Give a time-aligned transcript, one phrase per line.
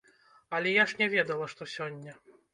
[0.59, 2.19] Але я ж не ведала, што сёння!